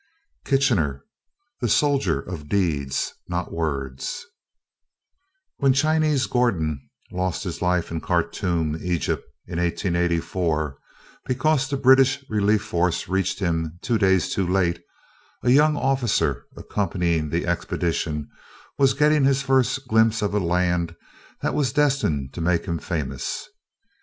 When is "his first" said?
19.23-19.87